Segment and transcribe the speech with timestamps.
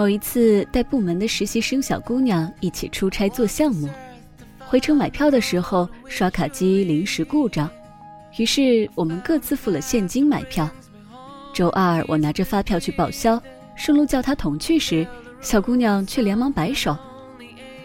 [0.00, 3.86] 某一次带部门的实习生小姑娘一起出差做项目，
[4.58, 7.68] 回程买票的时候刷卡机临时故障，
[8.38, 10.66] 于是我们各自付了现金买票。
[11.52, 13.38] 周二我拿着发票去报销，
[13.76, 15.06] 顺路叫她同去时，
[15.42, 16.96] 小姑娘却连忙摆手：“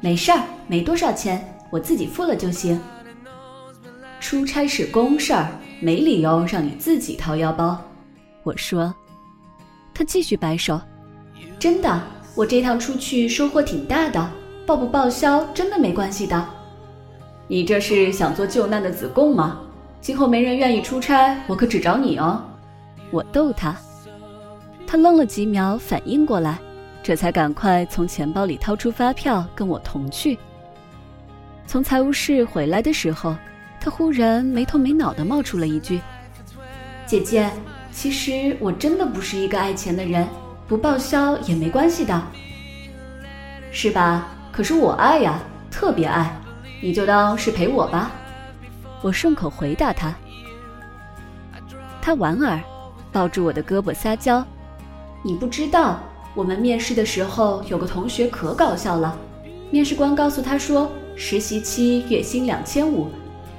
[0.00, 2.80] 没事儿，没多少钱，我自己付了就行。”
[4.18, 5.46] 出差是公事儿，
[5.78, 7.78] 没理由让你自己掏腰包。
[8.44, 8.94] 我说，
[9.92, 10.80] 他继续摆手。
[11.58, 12.00] 真的，
[12.36, 14.30] 我这趟出去收获挺大的，
[14.64, 16.48] 报不报销真的没关系的。
[17.48, 19.60] 你这是想做救难的子贡吗？
[20.00, 22.40] 今后没人愿意出差，我可只找你哦。
[23.10, 23.76] 我逗他，
[24.86, 26.58] 他愣了几秒，反应过来，
[27.02, 30.38] 这才赶快从钱包里掏出发票跟我同去。
[31.66, 33.34] 从财务室回来的时候，
[33.80, 36.00] 他忽然没头没脑的冒出了一句
[37.04, 37.50] ：“姐姐，
[37.90, 40.24] 其实我真的不是一个爱钱的人。”
[40.68, 42.22] 不报销也没关系的，
[43.72, 44.28] 是吧？
[44.52, 46.38] 可是我爱呀，特别爱，
[46.82, 48.10] 你就当是陪我吧。
[49.00, 50.14] 我顺口回答他。
[52.02, 52.60] 他莞尔，
[53.10, 54.44] 抱住我的胳膊撒娇。
[55.24, 56.00] 你不知道，
[56.34, 59.16] 我们面试的时候有个同学可搞笑了。
[59.70, 63.08] 面试官告诉他说，实习期月薪两千五，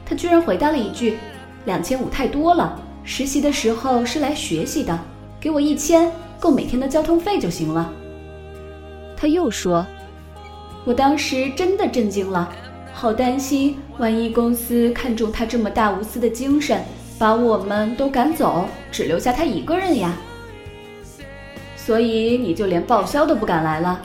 [0.06, 1.18] 他居然回答了一句
[1.66, 5.00] ：“两千五太多了，实习的时候是来学习的，
[5.40, 7.92] 给我一千。”够每天的交通费就行了。
[9.18, 9.86] 他又说
[10.86, 12.50] ：“我当时真的震惊了，
[12.94, 16.82] 好担心，万一公司看中他这么大无私的精神，
[17.18, 20.18] 把我们都赶走，只留下他一个人呀。
[21.76, 24.02] 所以你就连报销都不敢来了。”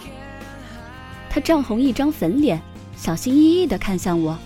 [1.30, 2.60] 他涨红一张粉脸，
[2.96, 4.36] 小心翼翼地看向我：“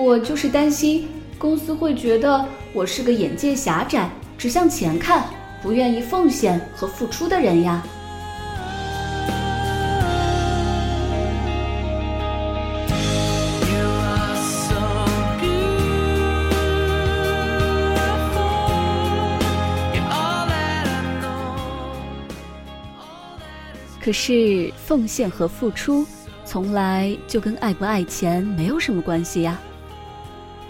[0.00, 5.24] 我就是担心公司会觉得我是个眼界狭窄，只向前看。”
[5.66, 7.82] 不愿意奉献和付出的人呀。
[24.00, 26.06] 可是，奉献和付出，
[26.44, 29.58] 从来就跟爱不爱钱没有什么关系呀。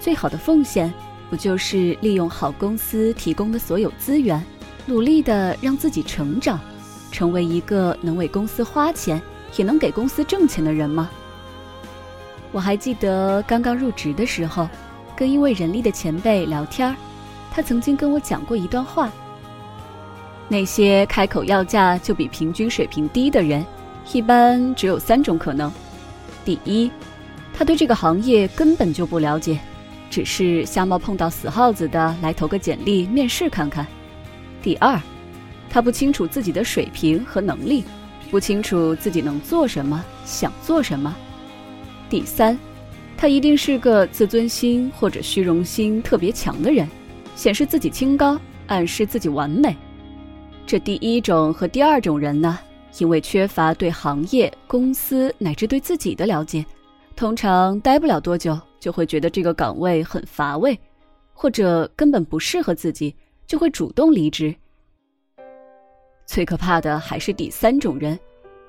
[0.01, 0.91] 最好的奉献，
[1.29, 4.43] 不就是利用好公司提供的所有资源？
[4.89, 6.61] 努力的让自己成长，
[7.11, 9.21] 成为一个能为公司花钱，
[9.57, 11.11] 也能给公司挣钱的人吗？
[12.53, 14.69] 我还记得刚刚入职的时候，
[15.17, 16.95] 跟一位人力的前辈聊天
[17.51, 19.11] 他曾经跟我讲过一段话：
[20.49, 23.67] 那些开口要价就比平均水平低的人，
[24.13, 25.71] 一般只有三种可能：
[26.45, 26.89] 第一，
[27.53, 29.59] 他对这个行业根本就不了解，
[30.09, 33.85] 只是瞎猫碰到死耗子的来投个简历面试看看。
[34.67, 35.01] 第二，
[35.71, 37.85] 他不清楚自己的水平和能力，
[38.33, 41.15] 不清楚自己能做什么，想做什么。
[42.11, 42.59] 第三，
[43.17, 46.89] 他一定是个自尊心或者虚荣心特别强的人，
[47.37, 49.77] 显示自己清高，暗示自己完美。
[50.67, 52.59] 这第一种和第二种人呢，
[52.99, 56.67] 因为缺乏对行业、公司乃至对自己的了解，
[57.15, 60.77] 通常待不了多久就会觉得这个岗位很乏味，
[61.33, 63.15] 或者根本不适合自己。
[63.47, 64.55] 就会主动离职。
[66.27, 68.19] 最可怕的还是第三种人，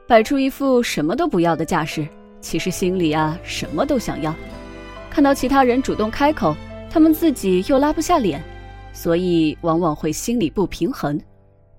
[0.07, 2.07] 摆出一副什么都不要的架势，
[2.39, 4.33] 其实心里啊什么都想要。
[5.09, 6.55] 看到其他人主动开口，
[6.89, 8.43] 他们自己又拉不下脸，
[8.93, 11.19] 所以往往会心里不平衡。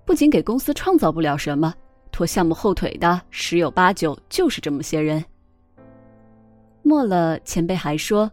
[0.04, 1.72] 不仅给公司创造不了什么，
[2.10, 5.24] 拖项目后腿的十有八九就是这么些人。
[6.82, 8.28] 末了，前辈还说，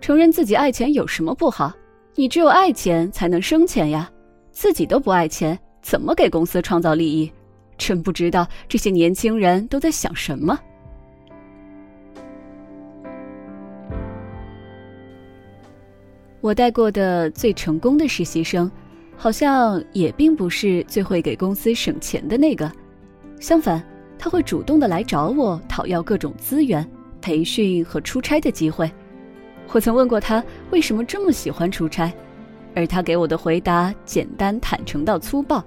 [0.00, 1.72] 承认自己爱钱有什么不好？
[2.14, 4.10] 你只有爱钱才能生钱呀，
[4.50, 7.32] 自己都不爱钱，怎么给公司创造利益？
[7.78, 10.58] 真不知道这些年轻人都在想什么。
[16.42, 18.70] 我带过的最成功的实习生，
[19.16, 22.70] 好像也并不是最会给公司省钱的那个，
[23.40, 23.82] 相反，
[24.18, 26.86] 他会主动的来找我讨要各种资源、
[27.22, 28.90] 培训和出差的机会。
[29.70, 32.12] 我曾问过他为什么这么喜欢出差，
[32.74, 35.64] 而他给我的回答简单坦诚到粗暴：“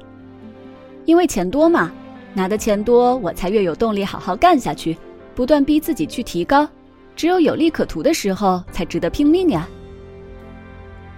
[1.06, 1.92] 因为钱多嘛，
[2.34, 4.96] 拿的钱多，我才越有动力好好干下去，
[5.34, 6.68] 不断逼自己去提高。
[7.16, 9.68] 只有有利可图的时候，才值得拼命呀。”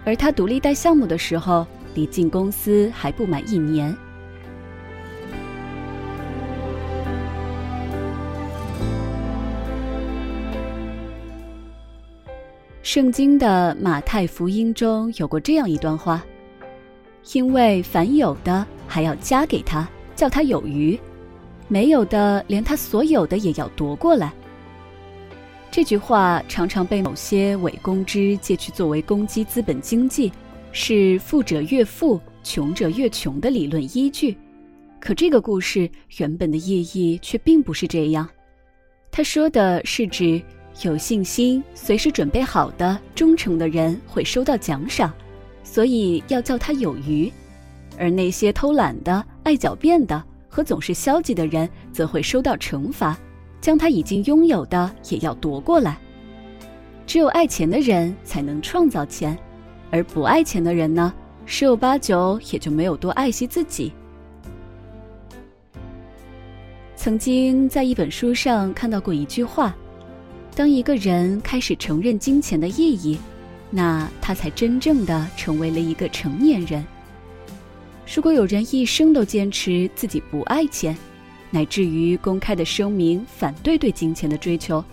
[0.05, 3.93] 而他独立带项目的时候，离进公司还不满一年。
[12.87, 16.25] 圣经的马太福音中有过这样一段话
[17.35, 19.85] ：“因为凡有的还要加给他，
[20.15, 20.97] 叫他有余；
[21.67, 24.31] 没有的连他所有的也要夺过来。
[25.69, 30.31] 这句话常常被某些伪公知借去作为攻击资本经济，
[30.71, 34.37] 是富者越富、穷者越穷的理论依据。
[35.01, 38.29] 可这个故事原本的意义却并不是这样。
[39.11, 40.41] 他说的是指
[40.83, 45.11] 有信心、随时准备好的忠诚的人会收到奖赏，
[45.63, 47.31] 所以要叫他有余；
[47.97, 53.17] 而那些偷懒的、爱狡辩的和总是消极的人，则会收到惩罚，
[53.59, 55.97] 将他已经拥有的也要夺过来。
[57.07, 59.35] 只有爱钱的人才能创造钱，
[59.89, 61.11] 而不爱钱的人呢，
[61.45, 63.91] 十有八九也就没有多爱惜自己。
[66.95, 69.73] 曾经在一本书上看到过一句话：
[70.57, 73.15] 当一个人开始承认金钱的意义，
[73.69, 76.83] 那他才真正的成为了一个成年人。
[78.11, 80.97] 如果有人一生都坚持自己不爱钱，
[81.51, 84.83] 乃至于公开的声明反对对金钱的追求，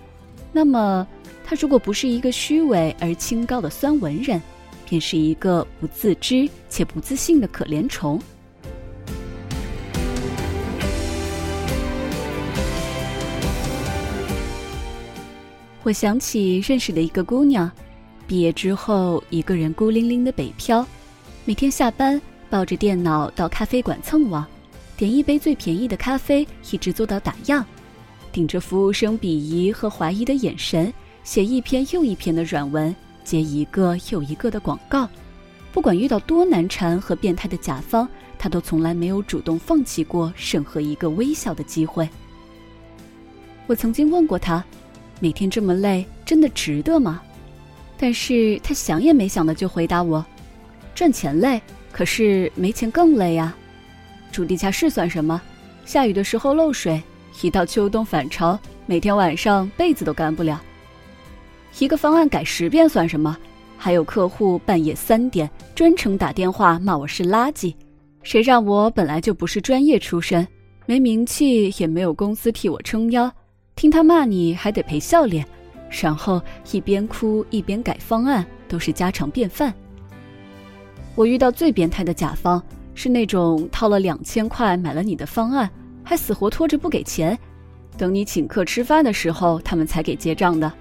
[0.53, 1.09] 那么
[1.43, 4.39] 他如果不是一个虚伪而清高的酸文人，
[4.87, 8.21] 便是一个不自知且不自信的可怜虫。
[15.85, 17.71] 我想起认识的一个姑娘，
[18.27, 20.85] 毕业之后一个人孤零零的北漂，
[21.45, 24.47] 每天下班抱着电脑到咖啡馆蹭网，
[24.97, 27.63] 点一杯最便宜的咖啡，一直做到打烊，
[28.33, 30.91] 顶着服务生鄙夷和怀疑的眼神，
[31.23, 35.07] 写一篇又一篇的软文，接一个又一个的广告。
[35.71, 38.09] 不管遇到多难缠和变态的甲方，
[38.39, 42.09] 她都从来没有主动放弃过任何一个微笑的机会。
[43.67, 44.65] 我曾经问过她。
[45.21, 47.23] 每天这么累，真的值得吗？
[47.97, 50.25] 但是他想也没想的就回答我
[50.95, 51.61] ：“赚钱累，
[51.93, 53.55] 可是没钱更累呀。
[54.33, 55.41] 住地下室算什么？
[55.87, 57.01] 下雨的时候漏水，
[57.41, 60.61] 一到秋冬反潮，每天晚上被子都干不了。
[61.79, 63.37] 一个方案改十遍算什么？
[63.77, 67.75] 还有客户半夜三点专程打电话骂我是垃圾，
[68.23, 70.47] 谁让我本来就不是专业出身，
[70.87, 73.33] 没名气，也没有公司替我撑腰。”
[73.77, 75.45] 听他骂你还得赔笑脸，
[75.91, 76.41] 然后
[76.73, 79.75] 一边哭一边改方案，都是家常便饭。
[81.15, 82.63] 我遇到最变态的甲方
[82.95, 85.69] 是那种掏了两千块买了你的方案，
[86.03, 87.37] 还死活拖着不给钱，
[87.99, 90.73] 等你请客吃饭的时候他们才给结账的。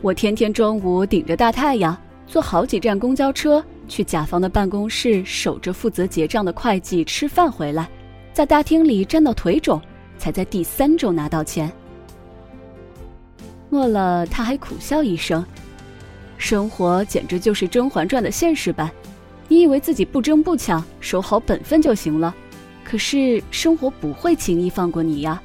[0.00, 1.96] 我天天中午顶着大太阳
[2.26, 7.88] 坐好几站公交车去甲方的办公室守着负责结账的会计吃饭回来，
[8.32, 9.80] 在大厅里站到腿肿。
[10.18, 11.72] 才在第三周拿到钱。
[13.70, 15.44] 末了，他还苦笑一声
[16.36, 18.90] ：“生活简直就是《甄嬛传》的现实版。
[19.46, 22.34] 你以为自己不争不抢，守好本分就行了？
[22.84, 25.40] 可是生活不会轻易放过你呀！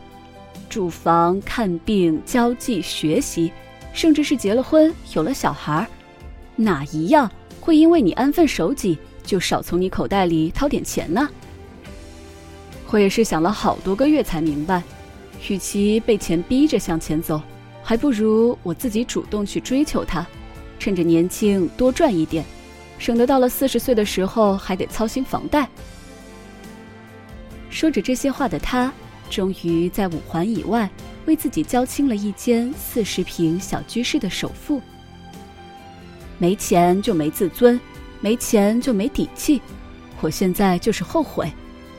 [0.70, 3.52] 住房、看病、交际、学习，
[3.94, 5.88] 甚至是结了婚、有了小孩，
[6.56, 7.30] 哪一样
[7.60, 11.30] 会因为你安分守己就少从你口袋里掏点钱呢？”
[12.94, 14.84] 我也是想了好多个月才明白，
[15.50, 17.42] 与其被钱逼着向前走，
[17.82, 20.24] 还不如我自己主动去追求它，
[20.78, 22.46] 趁着年轻多赚一点，
[23.00, 25.68] 省得到了四十岁的时候还得操心房贷。
[27.72, 28.94] 说着这些话的他，
[29.28, 30.88] 终于在五环以外
[31.26, 34.80] 为自己交清了一间四十平小居室的首付。
[36.38, 37.82] 没钱就没自尊，
[38.22, 39.60] 没钱就没底气，
[40.22, 41.52] 我现在就是后悔。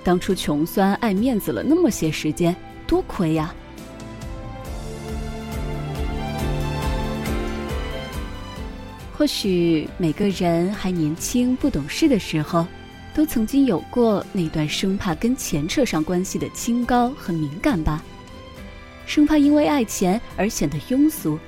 [0.04, 2.54] 当初穷酸爱面子了那么些时间，
[2.86, 3.52] 多亏呀！
[9.16, 12.66] 或许每个人还年轻不懂事的时候，
[13.14, 18.04] 都曾经有过那段生怕跟钱扯上关系的清高和敏感吧。
[19.06, 21.38] 生怕因为爱钱而显得庸俗，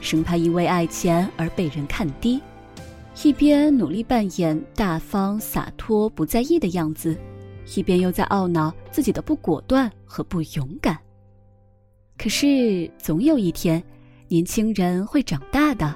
[0.00, 2.40] 生怕因为爱钱而被人看低，
[3.22, 7.14] 一边努力扮演大方洒脱不在意的样子。
[7.74, 10.96] 一边又在懊恼自己的不果断和不勇敢。
[12.16, 13.82] 可是总有一天，
[14.28, 15.94] 年轻人会长大的，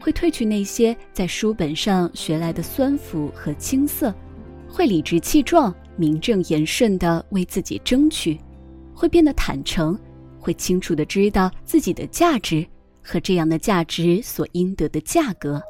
[0.00, 4.14] 会褪去那些在书本上学来的酸腐和青涩，
[4.68, 8.38] 会理直气壮、名正言顺地为自己争取，
[8.92, 9.98] 会变得坦诚，
[10.40, 12.66] 会清楚地知道自己的价值
[13.02, 15.62] 和这样的价值所应得的价格。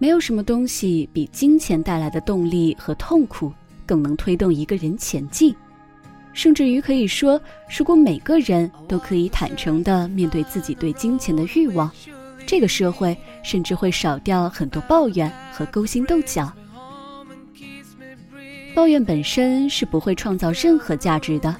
[0.00, 3.52] 没有什么东西比金钱带来的动力和痛苦
[3.84, 5.54] 更能推动一个人前进，
[6.32, 7.38] 甚至于可以说，
[7.68, 11.90] 如果每个人都可以坦诚地面对自己对金钱的欲望，
[12.46, 16.50] 这个社会甚至会少掉很多抱怨和勾心斗角。
[18.74, 21.54] 抱怨本身是不会创造任何价值的。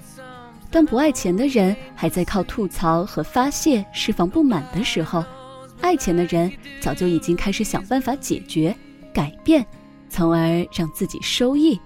[0.71, 5.23] 当不爱钱的人还在靠吐槽和发泄释放不满的时候，
[5.81, 8.75] 爱钱的人早就已经开始想办法解决、
[9.13, 9.67] 改变，
[10.09, 11.81] 从而让自己收益。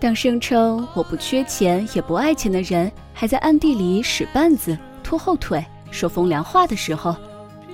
[0.00, 7.16] 当声称我不缺钱也不爱钱的人还在暗地里使绊子、拖后腿、说风凉话的时候，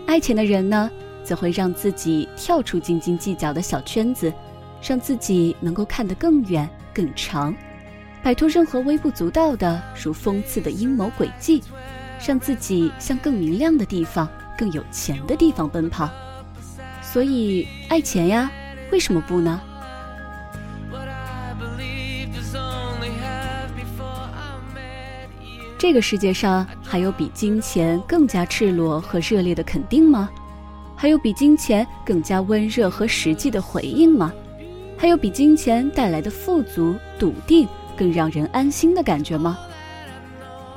[0.06, 0.88] 爱钱的人呢？
[1.22, 4.32] 则会让自己跳出斤斤计较的小圈子，
[4.82, 7.54] 让自己能够看得更远更长，
[8.22, 11.62] 摆脱任何微不足道的如讽刺的阴谋诡计，
[12.26, 16.08] 让自己向更明亮的地方、更有钱的地方奔跑。
[17.02, 18.50] 所以，爱钱呀，
[18.92, 19.60] 为什么不呢？
[25.78, 30.28] 这个世界上还有比金钱更加赤裸和热烈的肯定吗？
[30.94, 34.30] 还有比金钱更加温热和实际的回应吗？
[34.98, 37.66] 还有比金钱带来的富足、笃定
[38.00, 39.58] 更让人安心的感觉吗？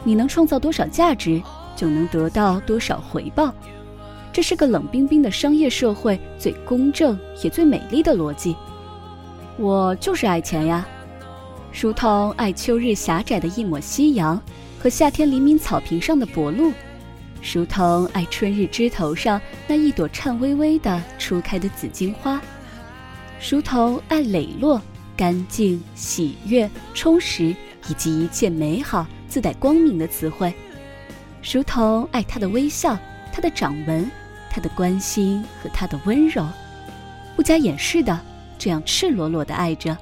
[0.03, 1.42] 你能创造多少价值，
[1.74, 3.56] 就能得到多少回报，
[4.34, 8.53] 这是个冷冰冰的商业社会最公正也最美丽的逻辑。
[9.58, 10.86] 我就是爱钱呀，
[11.72, 14.38] 如同爱秋日狭窄的一抹夕阳
[14.77, 16.74] 和夏天黎明草坪上的薄露。
[17.53, 22.42] 如同爱春日枝头上那一朵颤巍巍的初开的紫荆花，
[23.50, 24.82] 如同爱磊落、
[25.15, 27.55] 干净、喜悦、充实
[27.89, 30.53] 以及一切美好、自带光明的词汇，
[31.51, 32.98] 如同爱他的微笑、
[33.32, 34.10] 他的掌纹、
[34.50, 36.48] 他的关心和他的温柔，
[37.36, 38.20] 不加掩饰的
[38.58, 39.98] 这样赤裸裸的爱着，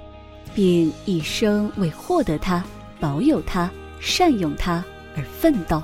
[0.54, 2.64] 并一生为获得他、
[3.00, 4.84] 保有他、善用他
[5.16, 5.82] 而奋斗。